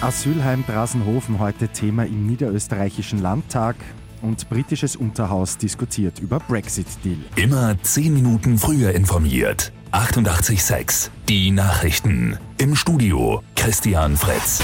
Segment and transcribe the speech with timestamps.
[0.00, 3.74] Asylheim Drasenhofen heute Thema im niederösterreichischen Landtag
[4.22, 7.18] und britisches Unterhaus diskutiert über Brexit-Deal.
[7.34, 9.72] Immer 10 Minuten früher informiert.
[9.90, 12.38] 88.6 Die Nachrichten.
[12.58, 14.62] Im Studio Christian Fritz.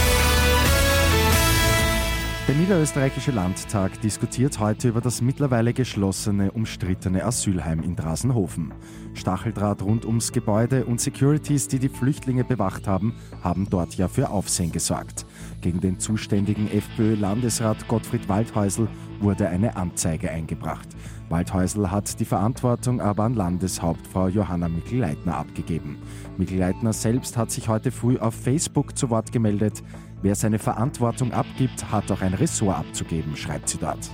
[2.46, 8.74] Der niederösterreichische Landtag diskutiert heute über das mittlerweile geschlossene, umstrittene Asylheim in Drasenhofen.
[9.14, 14.28] Stacheldraht rund ums Gebäude und Securities, die die Flüchtlinge bewacht haben, haben dort ja für
[14.28, 15.24] Aufsehen gesorgt.
[15.64, 18.86] Gegen den zuständigen FPÖ-Landesrat Gottfried Waldhäusl
[19.20, 20.86] wurde eine Anzeige eingebracht.
[21.30, 25.96] Waldhäusl hat die Verantwortung aber an Landeshauptfrau Johanna Mikl-Leitner abgegeben.
[26.36, 29.82] Mikl-Leitner selbst hat sich heute früh auf Facebook zu Wort gemeldet.
[30.20, 34.10] Wer seine Verantwortung abgibt, hat auch ein Ressort abzugeben, schreibt sie dort.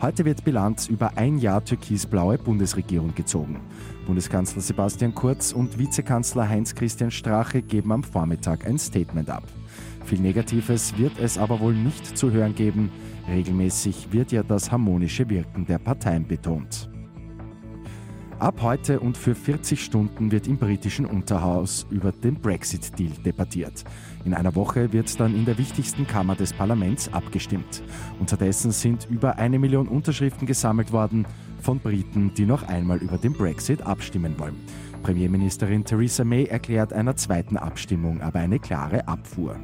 [0.00, 3.60] Heute wird Bilanz über ein Jahr türkisblaue Bundesregierung gezogen.
[4.04, 9.44] Bundeskanzler Sebastian Kurz und Vizekanzler Heinz-Christian Strache geben am Vormittag ein Statement ab.
[10.04, 12.90] Viel Negatives wird es aber wohl nicht zu hören geben.
[13.28, 16.91] Regelmäßig wird ja das harmonische Wirken der Parteien betont.
[18.42, 23.84] Ab heute und für 40 Stunden wird im britischen Unterhaus über den Brexit-Deal debattiert.
[24.24, 27.84] In einer Woche wird dann in der wichtigsten Kammer des Parlaments abgestimmt.
[28.18, 31.24] Unterdessen sind über eine Million Unterschriften gesammelt worden
[31.60, 34.56] von Briten, die noch einmal über den Brexit abstimmen wollen.
[35.04, 39.54] Premierministerin Theresa May erklärt einer zweiten Abstimmung aber eine klare Abfuhr.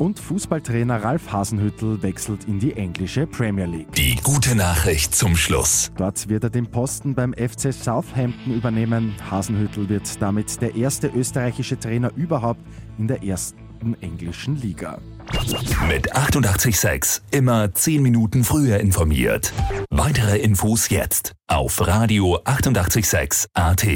[0.00, 3.92] Und Fußballtrainer Ralf Hasenhüttel wechselt in die englische Premier League.
[3.92, 5.92] Die gute Nachricht zum Schluss.
[5.98, 9.14] Dort wird er den Posten beim FC Southampton übernehmen.
[9.30, 12.62] Hasenhüttel wird damit der erste österreichische Trainer überhaupt
[12.96, 15.02] in der ersten englischen Liga.
[15.86, 19.52] Mit 886 immer 10 Minuten früher informiert.
[19.90, 23.86] Weitere Infos jetzt auf Radio 886 AT.